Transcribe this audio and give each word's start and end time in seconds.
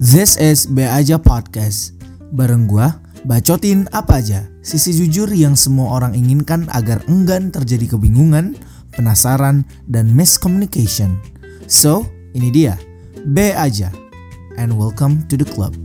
This 0.00 0.40
is 0.40 0.64
Be 0.64 0.88
Aja 0.88 1.20
Podcast. 1.20 1.92
Bareng 2.32 2.64
gua, 2.64 2.88
bacotin 3.28 3.84
apa 3.92 4.24
aja. 4.24 4.48
Sisi 4.64 4.96
jujur 4.96 5.28
yang 5.28 5.52
semua 5.52 6.00
orang 6.00 6.16
inginkan 6.16 6.64
agar 6.72 7.04
enggan 7.04 7.52
terjadi 7.52 7.92
kebingungan, 7.92 8.56
penasaran, 8.96 9.60
dan 9.92 10.08
miscommunication. 10.08 11.20
So, 11.68 12.08
ini 12.32 12.48
dia. 12.48 12.80
Be 13.36 13.52
Aja. 13.52 13.92
And 14.56 14.80
welcome 14.80 15.28
to 15.28 15.36
the 15.36 15.44
club. 15.44 15.76